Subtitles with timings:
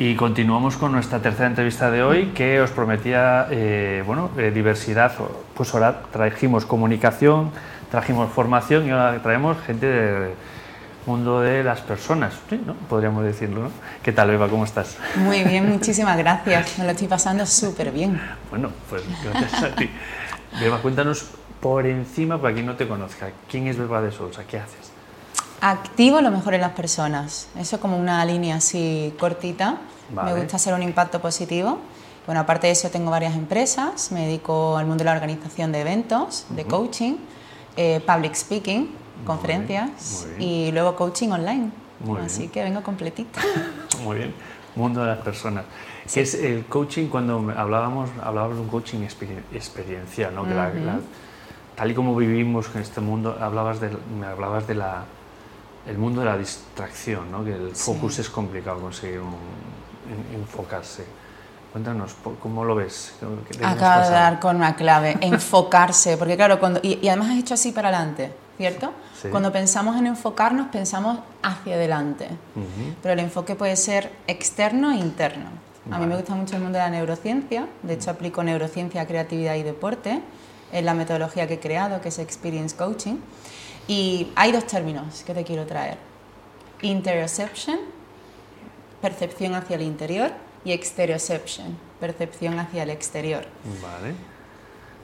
[0.00, 5.12] Y continuamos con nuestra tercera entrevista de hoy, que os prometía eh, bueno, eh, diversidad.
[5.54, 7.50] Pues ahora trajimos comunicación,
[7.90, 10.30] trajimos formación y ahora traemos gente del
[11.04, 12.74] mundo de las personas, sí, ¿no?
[12.74, 13.62] podríamos decirlo.
[13.62, 13.70] ¿no?
[14.00, 14.46] ¿Qué tal, Eva?
[14.46, 14.98] ¿Cómo estás?
[15.16, 16.78] Muy bien, muchísimas gracias.
[16.78, 18.20] Me lo estoy pasando súper bien.
[18.50, 19.90] Bueno, pues gracias a ti.
[20.62, 21.28] Eva, cuéntanos
[21.58, 24.44] por encima, para quien no te conozca, ¿quién es Beba de Sousa?
[24.48, 24.92] ¿Qué haces?
[25.60, 27.48] Activo lo mejor en las personas.
[27.58, 29.78] Eso como una línea así cortita.
[30.10, 30.32] Vale.
[30.34, 31.78] Me gusta hacer un impacto positivo.
[32.26, 34.12] Bueno, aparte de eso tengo varias empresas.
[34.12, 37.14] Me dedico al mundo de la organización de eventos, de coaching,
[37.76, 38.88] eh, public speaking,
[39.26, 40.42] conferencias muy bien.
[40.50, 41.70] y luego coaching online.
[42.00, 42.50] Muy Así bien.
[42.52, 43.40] que vengo completita.
[44.04, 44.34] Muy bien,
[44.76, 45.64] mundo de las personas.
[46.14, 50.44] ¿Qué es el coaching cuando hablábamos, hablábamos de un coaching exper- experiencial, ¿no?
[50.44, 51.00] Que la- la-
[51.74, 55.04] tal y como vivimos en este mundo, hablabas de, me hablabas de la,
[55.88, 57.44] el mundo de la distracción, ¿no?
[57.44, 57.82] Que el Sí.
[57.92, 59.34] focus es complicado conseguir un-
[60.34, 61.04] en- enfocarse.
[61.72, 63.12] Cuéntanos, ¿por- ¿cómo lo ves?
[63.20, 67.08] ¿De qué nos Acaba de dar con una clave, enfocarse, porque claro, cuando, y, y
[67.08, 68.92] además has hecho así para adelante, ¿cierto?
[69.20, 69.28] Sí.
[69.28, 72.94] Cuando pensamos en enfocarnos, pensamos hacia adelante, Ujú.
[73.02, 75.46] pero el enfoque puede ser externo e interno.
[75.86, 76.06] A mí Vale.
[76.06, 80.20] me gusta mucho el mundo de la neurociencia, de hecho aplico neurociencia, creatividad y deporte
[80.72, 83.16] en la metodología que he creado, que es Experience Coaching,
[83.88, 85.96] y hay dos términos que te quiero traer.
[86.82, 87.78] Interoception,
[89.02, 90.30] percepción hacia el interior,
[90.64, 93.44] y exteroception, percepción hacia el exterior.
[93.82, 94.14] Vale.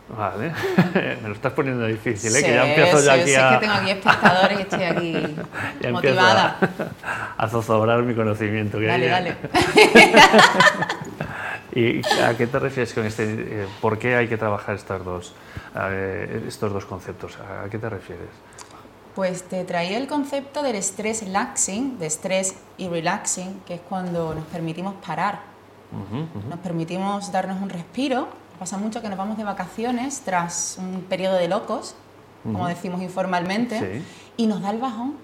[0.06, 0.52] Vale.
[1.22, 2.38] me lo estás poniendo difícil, ¿eh?
[2.40, 3.50] Sí, que ya empiezo sí, ya sí, aquí es a...
[3.50, 5.36] que tengo aquí espectadores y estoy aquí
[5.80, 6.58] Ya motivada.
[7.02, 8.78] A, a zozobrar mi conocimiento.
[8.78, 9.36] que Dale, ya- dale.
[11.72, 13.24] ¿Y a qué te refieres con este?
[13.24, 15.32] eh, ¿Por qué hay que trabajar estos dos,
[15.76, 17.36] eh, estos dos conceptos?
[17.40, 18.28] ¿A qué te refieres?
[19.14, 24.34] Pues te traía el concepto del estrés relaxing, de estrés y relaxing, que es cuando
[24.34, 25.40] nos permitimos parar,
[25.92, 26.48] Ujú, ujú.
[26.48, 28.26] nos permitimos darnos un respiro.
[28.58, 31.94] Pasa mucho que nos vamos de vacaciones tras un periodo de locos,
[32.42, 32.68] como Ujú.
[32.68, 34.04] decimos informalmente, Sí.
[34.36, 35.14] y nos da el bajón.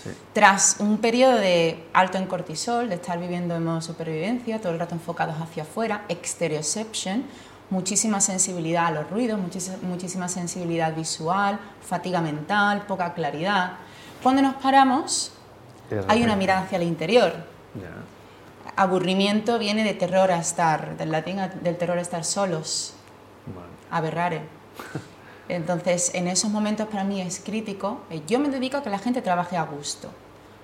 [0.00, 0.10] Sí.
[0.32, 4.78] Tras un periodo de alto en cortisol, de estar viviendo en modo supervivencia, todo el
[4.78, 7.24] rato enfocados hacia afuera, exterioception,
[7.70, 9.38] muchísima sensibilidad a los ruidos,
[9.82, 13.72] muchísima sensibilidad visual, fatiga mental, poca claridad.
[14.22, 15.32] Cuando nos paramos,
[16.08, 17.32] hay una mirada hacia el interior.
[18.76, 22.94] Aburrimiento viene de terror a estar, del latín a- del terror a estar solos,
[23.46, 23.68] Vale.
[23.90, 24.42] aberrare.
[25.48, 28.02] Entonces, en esos momentos para mí es crítico.
[28.10, 30.10] eh, Yo me dedico a que la gente trabaje a gusto.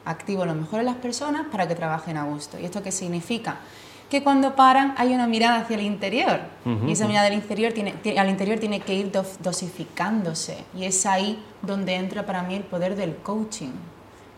[0.04, 2.58] Activo lo mejor en las personas para que trabajen a gusto.
[2.58, 3.56] ¿Y esto qué significa?
[4.10, 6.40] Que cuando paran hay una mirada hacia el interior.
[6.64, 10.64] Ujú, Y esa mirada del interior tiene, ti- al interior tiene que ir dos- dosificándose.
[10.76, 13.72] Y es ahí donde entra para mí el poder del coaching.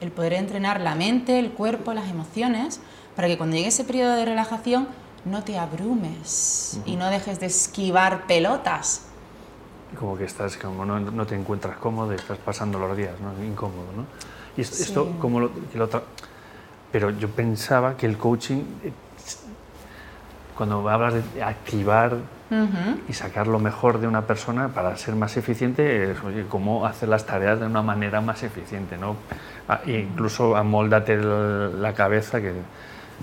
[0.00, 2.80] El poder entrenar la mente, el cuerpo, las emociones,
[3.14, 4.88] para que cuando llegue ese periodo de relajación
[5.24, 9.02] no te abrumes y no dejes de esquivar pelotas.
[9.98, 13.42] Como que estás, como no, no te encuentras cómodo, y estás pasando los días, ¿no?
[13.44, 14.04] Incómodo, ¿no?
[14.56, 14.82] Y es- Sí.
[14.84, 15.88] esto, como lo, lo
[16.92, 18.92] Pero yo pensaba que el coaching, eh,
[20.56, 22.14] cuando hablas de activar
[22.50, 23.00] Ujú.
[23.08, 27.08] y sacar lo mejor de una persona para ser más eficiente, es, oye, cómo hacer
[27.08, 29.16] las tareas de una manera más eficiente, ¿no?
[29.68, 32.52] Ah, incluso amóldate el- la cabeza, que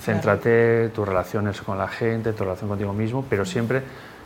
[0.02, 3.82] céntrate tus relaciones con la gente, tu relación contigo mismo, pero siempre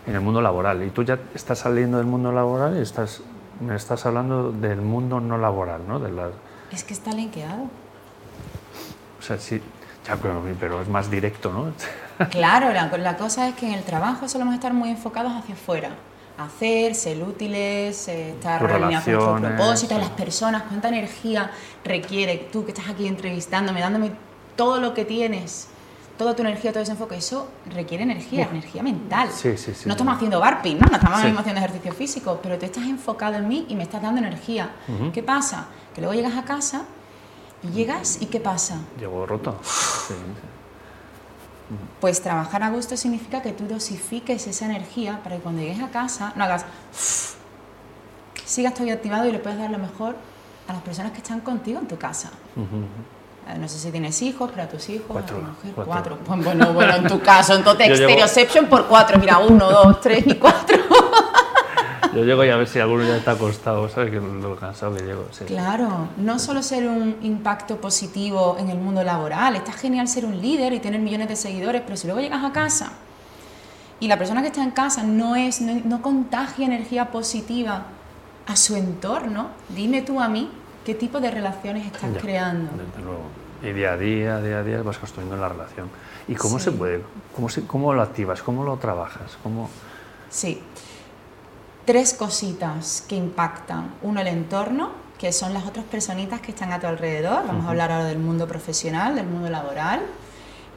[0.07, 0.81] en el mundo laboral.
[0.83, 3.21] Y tú ya estás saliendo del mundo laboral y estás,
[3.59, 5.99] me estás hablando del mundo no laboral, ¿no?
[5.99, 6.29] De la,
[6.71, 7.63] Es que está linkeado.
[9.19, 9.61] o sea, sí,
[10.07, 11.71] ya, pero, pero es más directo, ¿no?
[12.31, 15.91] Claro, la, la cosa es que en el trabajo solemos estar muy enfocados hacia afuera.
[16.37, 19.87] Hacer, ser útiles, eh, estar alineados con sí.
[19.89, 21.51] las personas, cuánta energía
[21.83, 24.11] requiere tú que estás aquí entrevistándome, dándome
[24.55, 25.67] todo lo que tienes,
[26.17, 27.17] toda tu energía, todo ese enfoque.
[27.17, 29.29] Eso requiere energía, energía mental.
[29.31, 29.83] Sí, sí, sí.
[29.85, 30.85] no estamos haciendo burping, ¿no?
[30.89, 34.19] No estamos haciendo ejercicio físico, pero tú estás enfocado en mí y me estás dando
[34.19, 34.69] energía.
[35.13, 35.67] ¿Qué pasa?
[35.93, 36.85] Que luego llegas a casa
[37.63, 38.77] y llegas y ¿qué pasa?
[38.99, 39.59] Llegó roto.
[39.63, 40.15] Sí, sí.
[41.99, 45.89] Pues trabajar a gusto significa que tú dosifiques esa energía para que cuando llegues a
[45.89, 46.65] casa no hagas
[48.45, 50.15] sigas todavía activado y le puedes dar lo mejor
[50.67, 52.29] a las personas que están contigo en tu casa.
[52.55, 56.17] Eh, No sé si tienes hijos, pero a tus hijos, Cuatro, a tu mujer, cuatro.
[56.25, 56.43] cuatro.
[56.43, 59.17] Bueno, bueno, en tu caso, entonces Yo llevo- Exterioception por cuatro.
[59.19, 60.76] Mira, uno, dos, tres y cuatro.
[62.17, 64.09] Yo llego y a ver si alguno ya está acostado, ¿sabes?
[64.09, 65.27] Que lo cansado que llego.
[65.29, 65.45] Sí.
[65.45, 70.41] Claro, no solo ser un impacto positivo en el mundo laboral, está genial ser un
[70.41, 72.93] líder y tener millones de seguidores, pero si luego llegas a casa
[73.99, 77.83] y la persona que está en casa no es no, no contagia energía positiva
[78.47, 80.49] a su entorno, dime tú a mí
[80.85, 82.71] qué tipo de relaciones estás Ya, creando.
[82.71, 83.25] Desde luego.
[83.61, 85.87] Y día a día, día a día vas construyendo la relación.
[86.27, 87.03] ¿Y cómo se puede?
[87.35, 88.41] Cómo, se, ¿Cómo lo activas?
[88.41, 89.37] ¿Cómo lo trabajas?
[89.43, 89.69] ¿Cómo...
[90.31, 90.63] Sí.
[91.87, 93.93] Tres cositas que impactan.
[94.01, 97.47] Uno, el entorno, que son las otras personitas que están a tu alrededor.
[97.47, 100.01] Vamos a hablar ahora del mundo profesional, del mundo laboral.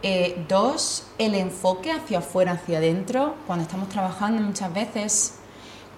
[0.04, 3.34] Eh, dos, el enfoque hacia afuera, hacia adentro.
[3.48, 5.34] Cuando estamos trabajando muchas veces,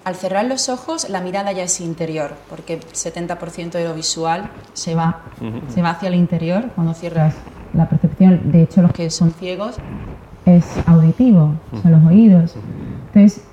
[0.03, 4.95] al cerrar los ojos, la mirada ya es interior, porque 70% de lo visual se
[4.95, 5.21] va,
[5.71, 7.35] se va hacia el interior cuando cierras
[7.75, 8.51] la percepción.
[8.51, 9.75] De hecho, los que son ciegos
[10.47, 12.55] es auditivo, son los oídos.
[13.13, 13.43] Entonces,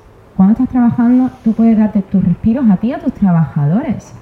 [0.41, 4.15] cuando estás trabajando, tú puedes darte tus respiros a ti y a tus trabajadores.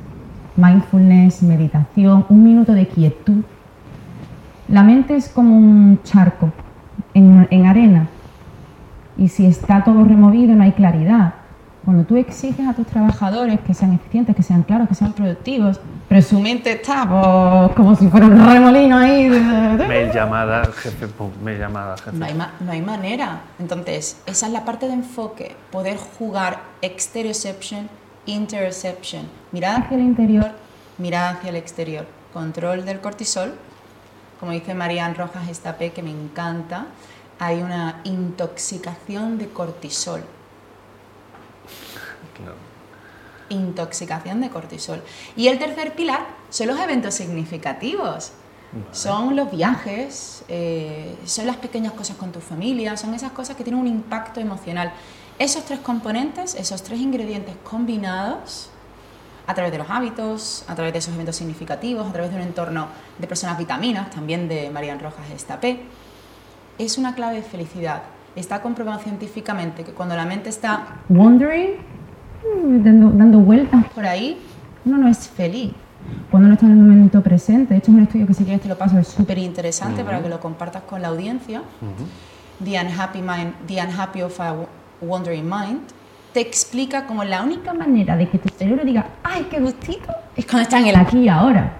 [0.56, 3.44] Mindfulness, meditación, un minuto de quietud.
[4.66, 6.50] La mente es como un charco
[7.14, 8.08] en, en arena.
[9.16, 11.34] Y si está todo removido, no hay claridad.
[11.84, 15.80] Cuando tú exiges a tus trabajadores que sean eficientes, que sean claros, que sean productivos,
[16.08, 19.28] pero su mente está pues, como si fuera un remolino ahí.
[19.28, 22.16] Mail llamada, jefe, pum, mail llamada, jefe.
[22.16, 23.40] No hay, no hay manera.
[23.58, 27.88] Entonces, esa es la parte de enfoque, poder jugar exterioception,
[28.26, 30.50] interception, mirada hacia el interior,
[30.98, 33.54] mirada hacia el exterior, control del cortisol,
[34.40, 36.86] como dice Marian Rojas Estapé, que me encanta,
[37.38, 40.22] hay una intoxicación de cortisol
[43.50, 45.02] Intoxicación de cortisol.
[45.36, 48.32] Y el tercer pilar son los eventos significativos.
[48.92, 53.64] Son los viajes, eh, son las pequeñas cosas con tu familia, son esas cosas que
[53.64, 54.92] tienen un impacto emocional.
[55.38, 58.68] Esos tres componentes, esos tres ingredientes combinados,
[59.46, 62.42] a través de los hábitos, a través de esos eventos significativos, a través de un
[62.42, 62.88] entorno
[63.18, 65.80] de personas vitaminas, también de Marian Rojas Estapé,
[66.76, 68.02] es una clave de felicidad
[68.38, 71.72] está comprobado científicamente que cuando la mente está wandering,
[72.64, 74.38] mm, dando, vueltas por ahí,
[74.84, 75.72] uno no es feliz.
[76.30, 78.62] Cuando uno está en el momento presente, de hecho es un estudio que si quieres
[78.62, 81.62] te lo paso, es súper interesante para que lo compartas con la audiencia.
[82.64, 84.54] The Unhappy Mind, The Unhappy of a
[85.00, 85.80] Wandering Mind,
[86.32, 90.46] te explica como la única manera de que tu cerebro diga, ay, qué gustito, es
[90.46, 91.72] cuando está en el aquí y ahora.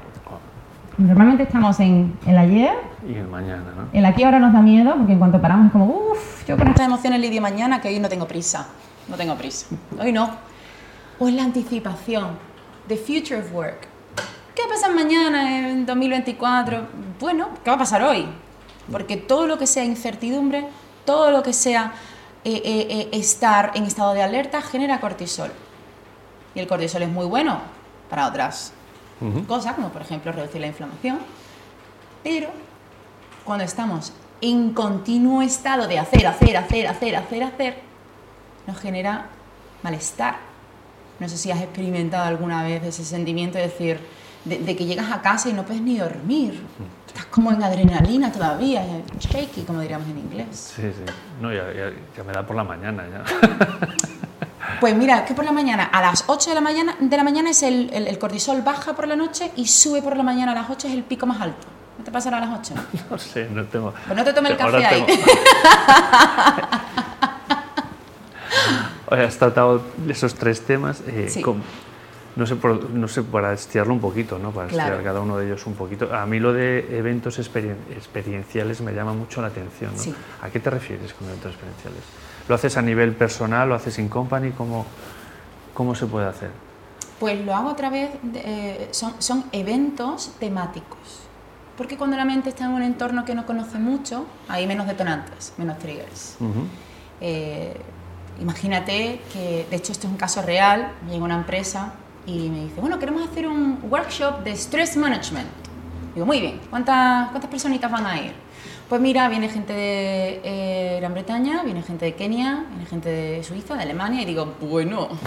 [0.98, 2.74] Normalmente estamos en el ayer
[3.08, 3.88] y el mañana, ¿no?
[3.92, 6.66] El aquí ahora nos da miedo porque en cuanto paramos es como, uff, yo con
[6.66, 8.66] estas emociones día mañana que hoy no tengo prisa,
[9.06, 9.66] no tengo prisa,
[10.00, 10.28] hoy no.
[11.20, 12.30] O es la anticipación,
[12.88, 13.86] the future of work.
[14.56, 16.88] ¿Qué va a pasar mañana en 2024?
[17.20, 18.26] Bueno, ¿qué va a pasar hoy?
[18.90, 20.66] Porque todo lo que sea incertidumbre,
[21.04, 21.92] todo lo que sea
[22.44, 25.52] eh, eh, eh, estar en estado de alerta genera cortisol.
[26.56, 27.60] Y el cortisol es muy bueno
[28.10, 28.72] para otras
[29.46, 31.18] cosas, como por ejemplo reducir la inflamación,
[32.22, 32.48] pero
[33.44, 37.78] cuando estamos en continuo estado de hacer, hacer, hacer, hacer, hacer, hacer,
[38.66, 39.26] nos genera
[39.82, 40.36] malestar.
[41.18, 43.98] No sé si has experimentado alguna vez ese sentimiento de decir,
[44.44, 46.62] de, que llegas a casa y no puedes ni dormir.
[47.06, 48.84] Estás como en adrenalina todavía,
[49.18, 50.72] shaky, como diríamos en inglés.
[50.76, 51.12] Sí, sí.
[51.40, 51.64] No, ya,
[52.24, 53.24] me da por la mañana ya.
[54.80, 57.50] Pues mira, que por la mañana, a las 8 de la mañana, de la mañana
[57.50, 60.70] es el, el, cortisol baja por la noche y sube por la mañana a las
[60.70, 61.66] 8 es el pico más alto.
[61.98, 62.74] ¿No te pasará a las 8?
[63.10, 63.92] No sé, no tengo.
[64.06, 65.04] Pues no te tomes el café ahí.
[69.10, 71.02] Oye, has tratado esos tres temas.
[71.06, 71.42] Eh, sí.
[72.38, 72.56] No, sé
[72.92, 74.52] no sé, para estirarlo un poquito, ¿no?
[74.52, 76.14] Para estirar cada uno de ellos un poquito.
[76.14, 79.90] A mí lo de eventos experienciales me llama mucho la atención.
[79.92, 80.00] ¿no?
[80.00, 80.14] Sí.
[80.40, 82.00] ¿A qué te refieres con eventos experienciales?
[82.48, 83.68] ¿Lo haces a nivel personal?
[83.68, 84.52] ¿Lo haces in company?
[84.52, 84.86] ¿Cómo,
[85.74, 86.50] cómo se puede hacer?
[87.18, 88.40] Pues lo hago a través de.
[88.44, 91.22] Eh, son, son eventos temáticos.
[91.76, 95.54] Porque cuando la mente está en un entorno que no conoce mucho, hay menos detonantes,
[95.58, 96.36] menos triggers.
[97.20, 97.76] Eh,
[98.40, 101.94] imagínate que, de hecho, esto es un caso real, llega una empresa
[102.28, 105.48] y me dice, bueno, queremos hacer un workshop de stress management.
[106.14, 108.32] Digo, muy bien, ¿cuántas, cuántas personitas van a ir?
[108.86, 113.44] Pues mira, viene gente de eh, Gran Bretaña, viene gente de Kenia, viene gente de
[113.44, 115.08] Suiza, de Alemania, y digo, bueno.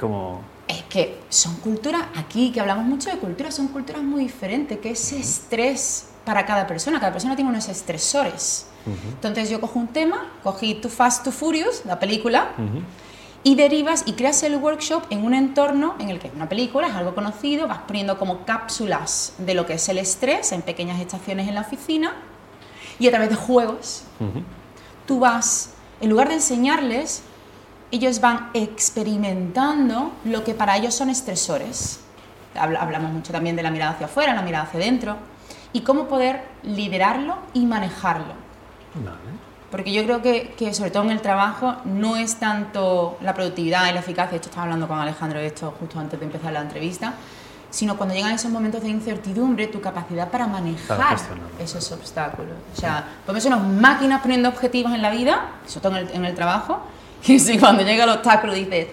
[0.00, 4.78] Como es que son culturas, aquí que hablamos mucho de culturas, son culturas muy diferentes,
[4.78, 8.68] que es estrés para cada persona, cada persona tiene unos estresores.
[8.86, 12.50] Entonces yo cojo un tema, cogí Too Fast, Too Furious, la película,
[13.44, 16.94] y derivas y creas el workshop en un entorno en el que una película es
[16.94, 21.46] algo conocido, vas poniendo como cápsulas de lo que es el estrés en pequeñas estaciones
[21.46, 22.14] en la oficina,
[22.98, 24.04] y a través de juegos,
[25.06, 27.22] tú vas, en lugar de enseñarles,
[27.90, 32.00] ellos van experimentando lo que para ellos son estresores.
[32.54, 35.16] Hablamos mucho también de la mirada hacia afuera, la mirada hacia adentro,
[35.72, 38.34] y cómo poder liderarlo y manejarlo.
[39.74, 43.90] Porque yo creo que, que, sobre todo en el trabajo, no es tanto la productividad
[43.90, 46.52] y la eficacia, de hecho estaba hablando con Alejandro de esto justo antes de empezar
[46.52, 47.14] la entrevista,
[47.70, 51.16] sino cuando llegan esos momentos de incertidumbre, tu capacidad para manejar
[51.58, 52.52] esos obstáculos.
[52.72, 56.14] O sea, podemos ser unas máquinas poniendo objetivos en la vida, sobre todo en el,
[56.14, 56.80] en el trabajo,
[57.26, 58.86] y si cuando llega el obstáculo dices,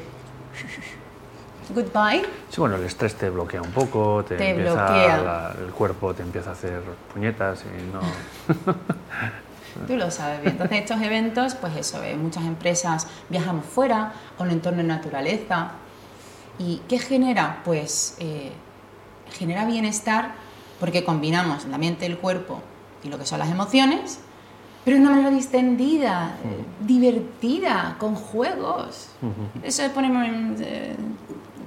[1.76, 5.18] goodbye, Sí, bueno, el estrés te bloquea un poco, te, Te empieza bloquea.
[5.22, 6.82] la- el cuerpo te empieza a hacer
[7.14, 8.00] puñetas y no...
[9.88, 10.54] Tú lo sabes bien.
[10.54, 15.72] Entonces, estos eventos, pues eso, eh, muchas empresas viajamos fuera, a un entorno de naturaleza.
[16.60, 17.62] ¿Y qué genera?
[17.66, 18.52] Pues eh,
[19.34, 20.34] genera bienestar
[20.80, 22.62] porque combinamos la mente, el cuerpo
[23.04, 24.20] y lo que son las emociones,
[24.84, 29.10] pero de una manera distendida, eh, divertida, con juegos.
[29.64, 30.96] Eso de ponerme en, eh,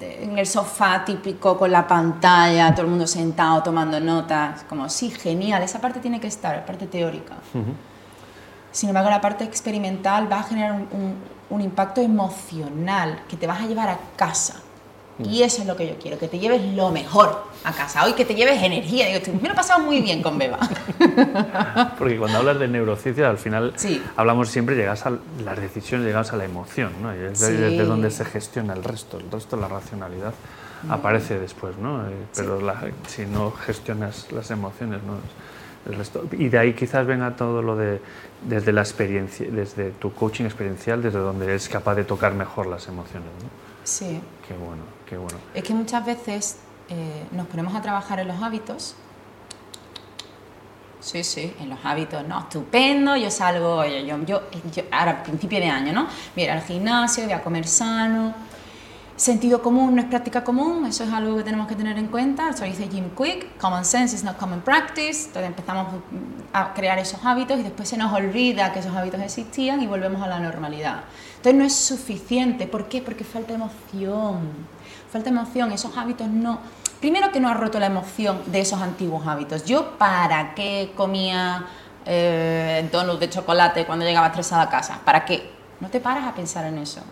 [0.00, 4.88] de- en el sofá típico con la pantalla, todo el mundo sentado tomando notas, como
[4.88, 7.34] sí, genial, esa parte tiene que estar, la parte teórica.
[8.74, 11.14] Sin embargo, la parte experimental va a generar un, un-
[11.50, 14.56] un impacto emocional que te vas a llevar a casa.
[15.22, 18.04] Y eso es lo que yo quiero, que te lleves lo mejor a casa.
[18.04, 19.06] Hoy que te lleves energía.
[19.06, 20.58] Digo, me lo he pasado muy bien con Beba.
[21.98, 24.02] Porque cuando hablas de neurociencia, al final Sí.
[24.16, 25.12] hablamos siempre, llegas a
[25.44, 27.14] las decisiones, llegas a la emoción, ¿no?
[27.14, 27.52] Y es Sí.
[27.52, 30.34] desde donde se gestiona el resto, el resto la racionalidad
[30.88, 32.06] aparece después, ¿no?
[32.08, 35.14] Eh, Pero la- si no gestionas las emociones, ¿no?
[35.86, 36.24] El resto.
[36.32, 38.00] Y de ahí quizás venga todo lo de
[38.42, 42.88] desde la experiencia, desde tu coaching experiencial, desde donde eres capaz de tocar mejor las
[42.88, 43.48] emociones, ¿no?
[43.84, 44.20] Sí.
[44.46, 45.38] Qué bueno, qué bueno.
[45.54, 48.96] Es que muchas veces eh, nos ponemos a trabajar en los hábitos.
[51.00, 54.40] Sí, sí, en los hábitos, no, estupendo, yo salgo, yo, yo,
[54.90, 56.06] ahora principio de año, ¿no?
[56.34, 58.34] Voy a ir al gimnasio, voy a comer sano.
[59.16, 62.50] Sentido común no es práctica común, eso es algo que tenemos que tener en cuenta.
[62.50, 65.26] Eso dice Jim Quick, common sense is not common practice.
[65.26, 65.86] Entonces empezamos
[66.52, 70.20] a crear esos hábitos y después se nos olvida que esos hábitos existían y volvemos
[70.20, 71.04] a la normalidad.
[71.36, 72.66] Entonces no es suficiente.
[72.66, 73.02] ¿Por qué?
[73.02, 74.40] Porque falta emoción.
[75.12, 76.58] Falta emoción, esos hábitos no...
[77.00, 79.64] Primero que no ha roto la emoción de esos antiguos hábitos.
[79.64, 81.66] Yo, ¿para qué comía
[82.04, 84.98] eh, donuts de chocolate cuando llegaba estresada a casa?
[85.04, 85.52] ¿Para qué?
[85.80, 87.02] No te paras a pensar en eso.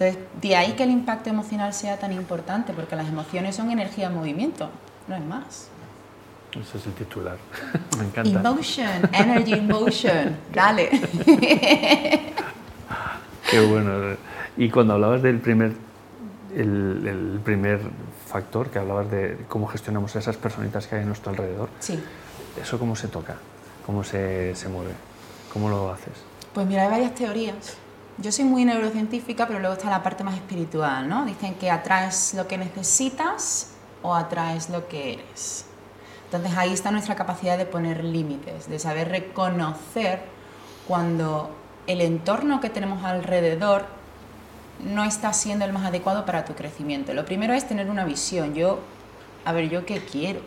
[0.00, 4.06] Entonces, de ahí que el impacto emocional sea tan importante, porque las emociones son energía
[4.06, 4.70] en movimiento,
[5.06, 5.68] no es más.
[6.52, 7.36] Ese es el titular.
[7.98, 8.40] Me encanta.
[8.40, 10.88] Emotion, energy in motion, dale.
[13.50, 14.16] Qué bueno.
[14.56, 15.72] Y cuando hablabas del primer,
[16.56, 17.80] el, el primer
[18.26, 22.02] factor, que hablabas de cómo gestionamos a esas personitas que hay a nuestro alrededor, Sí,
[22.60, 23.36] ¿eso cómo se toca?
[23.84, 24.92] ¿Cómo se, se mueve?
[25.52, 26.14] ¿Cómo lo haces?
[26.54, 27.76] pues mira, hay varias teorías.
[28.20, 31.24] Yo soy muy neurocientífica, pero luego está la parte más espiritual, ¿no?
[31.24, 33.72] Dicen que atraes lo que necesitas
[34.02, 35.64] o atraes lo que eres.
[36.26, 40.20] Entonces ahí está nuestra capacidad de poner límites, de saber reconocer
[40.86, 43.86] cuando el entorno que tenemos alrededor
[44.84, 47.14] no está siendo el más adecuado para tu crecimiento.
[47.14, 48.54] Lo primero es tener una visión.
[48.54, 48.80] Yo,
[49.46, 50.40] a ver, ¿yo qué quiero?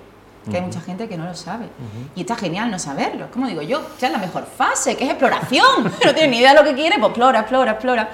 [0.49, 1.67] Que hay mucha gente que no lo sabe.
[2.15, 3.31] Y está genial no saberlo.
[3.31, 5.83] Como digo yo, ya es la mejor fase, que es exploración.
[6.05, 8.09] no tienes ni idea de lo que quieres, pues explora, explora, explora.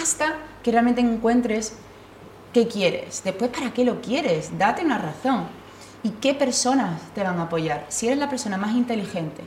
[0.00, 1.76] Hasta que realmente encuentres
[2.52, 3.22] qué quieres.
[3.24, 4.56] Después, ¿para qué lo quieres?
[4.56, 5.46] Date una razón.
[6.02, 7.84] ¿Y qué personas te van a apoyar?
[7.88, 9.42] Si eres la persona más inteligente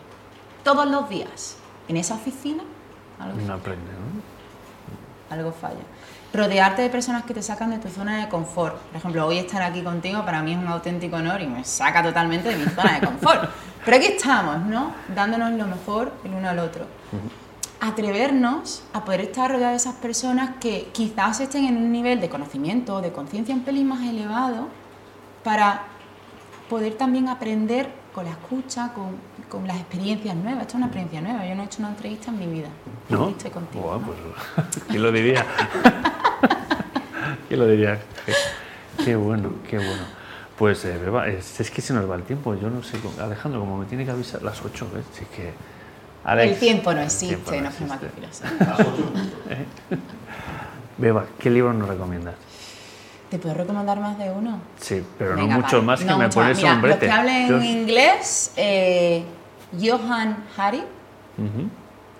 [0.63, 1.55] todos los días
[1.87, 2.63] en esa oficina,
[3.19, 3.91] algo No aprende.
[5.29, 5.81] Algo falla.
[6.33, 8.77] Rodearte de personas que te sacan de tu zona de confort.
[8.77, 12.03] Por ejemplo, hoy estar aquí contigo para mí es un auténtico honor y me saca
[12.03, 13.49] totalmente de mi zona de confort.
[13.83, 14.93] Pero aquí estamos, ¿no?
[15.15, 16.85] Dándonos lo mejor el uno al otro.
[17.79, 22.29] Atrevernos a poder estar rodeados de esas personas que quizás estén en un nivel de
[22.29, 24.67] conocimiento, de conciencia un pelín más elevado,
[25.43, 25.83] para
[26.69, 29.15] poder también aprender con la escucha, con,
[29.49, 30.61] con las experiencias nuevas.
[30.61, 31.45] Esto es una experiencia nueva.
[31.45, 32.69] Yo no he hecho una entrevista en mi vida.
[33.09, 33.23] ¿No?
[33.23, 34.01] Aquí Estoy contigo.
[34.05, 35.45] Pues, ¿Quién lo diría?
[37.47, 37.99] ¿Quién lo diría?
[39.03, 40.03] Qué, bueno, qué bueno.
[40.57, 42.53] Pues, eh, Beba, es, que se nos va el tiempo.
[42.55, 45.05] Yo no sé, Alejandro, como me tiene que avisar las 8, ¿ves?
[45.13, 45.51] Así que...
[46.23, 48.47] Alex, el tiempo no existe, tiempo no no forma que existe.
[48.47, 49.05] filosofía.
[50.97, 52.35] Beba, ¿qué libro nos recomiendas?
[53.29, 54.59] ¿Te puedo recomendar más de uno?
[54.79, 55.85] Sí, pero Venga, no mucho vale.
[55.85, 56.57] más que No me mucho pones.
[56.57, 57.05] Mira, sombrete.
[57.05, 59.23] Los que hablen Yo- inglés, eh,
[59.77, 60.83] Johan Hari.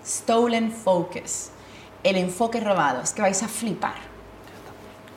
[0.04, 1.50] Stolen Focus,
[2.02, 3.02] el enfoque robado.
[3.02, 3.94] Es que vais a flipar.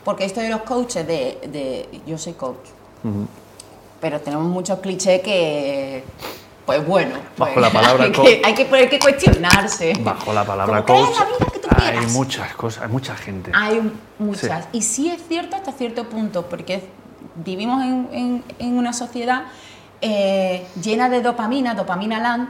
[0.03, 2.67] Porque esto de los coaches, de, de- yo soy coach,
[4.01, 6.03] pero tenemos muchos clichés que,
[6.65, 8.25] pues bueno, Bajo pues, la palabra hay, coach.
[8.27, 9.93] que, hay, que, hay que cuestionarse.
[10.01, 12.11] Bajo la palabra coach la vida que tú hay quieras.
[12.11, 13.51] muchas cosas, hay mucha gente.
[13.55, 14.67] Hay muchas.
[14.73, 16.83] Y sí es cierto hasta cierto punto, porque
[17.35, 19.43] vivimos en, en- en una sociedad
[20.05, 22.49] eh, llena de dopamina, dopamina land,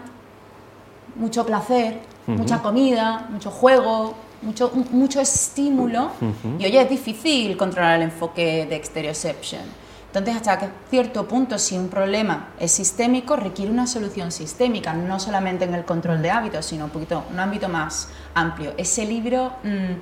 [1.15, 6.09] mucho placer, mucha comida, mucho juego, mucho, mucho estímulo
[6.57, 9.61] y oye, es difícil controlar el enfoque de exterioception.
[10.07, 15.19] Entonces, hasta que cierto punto, si un problema es sistémico, requiere una solución sistémica, no
[15.19, 18.73] solamente en el control de hábitos, sino un poquito, un ámbito más amplio.
[18.77, 19.93] Ese libro, mm,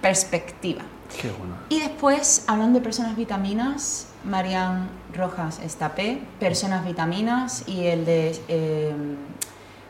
[0.00, 0.82] perspectiva.
[1.20, 1.54] Qué bueno.
[1.68, 8.94] Y después, hablando de personas vitaminas, Marian Rojas Estapé, Personas Vitaminas y el de eh,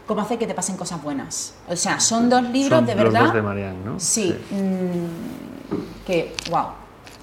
[0.06, 1.54] Cómo hacer que te pasen cosas buenas.
[1.68, 3.25] O sea, son dos libros Son de los verdad.
[3.25, 3.99] dos de Marianne, ¿no?
[3.99, 6.66] Sí, mm, que, wow,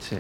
[0.02, 0.18] Sí,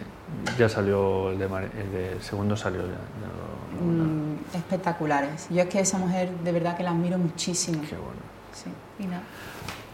[0.58, 2.88] ya salió el de, el de segundo salió ya.
[2.88, 5.48] ya lo- lo- mm, espectaculares.
[5.50, 7.82] Yo es que esa mujer de verdad que la admiro muchísimo.
[7.82, 8.22] Qué bueno.
[8.54, 8.70] Sí,
[9.04, 9.24] y nada,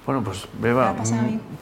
[0.09, 0.95] Bueno, pues ¿Te Beba,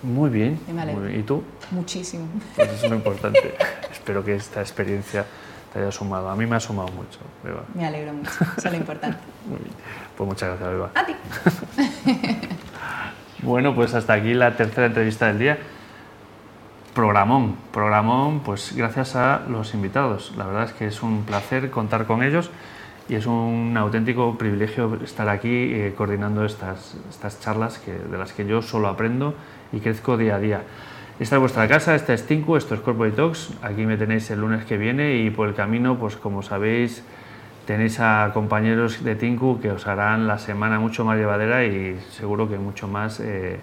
[0.04, 0.58] muy bien.
[0.64, 1.20] Muy bien.
[1.20, 1.44] ¿Y tú?
[1.70, 2.28] muchísimo.
[2.56, 3.58] Pues eso es lo importante.
[3.92, 5.26] Espero que esta experiencia
[5.74, 6.30] te haya sumado.
[6.30, 7.64] A mí me ha sumado mucho, Beba.
[7.74, 9.18] Me alegro mucho, eso es lo importante.
[9.50, 9.72] Muy bien.
[10.16, 10.92] Pues muchas gracias, Beba.
[10.96, 11.16] A ti.
[13.44, 15.58] Bueno, pues hasta aquí la tercera entrevista del día.
[16.94, 20.34] Programón, programón, pues gracias a los invitados.
[20.38, 22.50] La verdad es que es un placer contar con ellos
[23.10, 28.34] y es un auténtico privilegio estar aquí eh, coordinando estas, estas charlas que, de las
[28.34, 29.34] que yo solo aprendo
[29.72, 30.62] y crezco día a día.
[31.20, 33.54] Esta es vuestra casa, esta es Tinku, esto es Corporate Talks.
[33.64, 37.04] Aquí me tenéis el lunes que viene y por el camino, pues como sabéis,
[37.66, 42.48] tenéis a compañeros de Tinku que os harán la semana mucho más llevadera y seguro
[42.48, 43.60] que mucho más eh,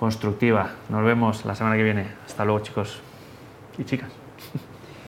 [0.00, 0.70] constructiva.
[0.88, 2.06] Nos vemos la semana que viene.
[2.26, 3.00] Hasta luego, chicos
[3.78, 4.27] y chicas.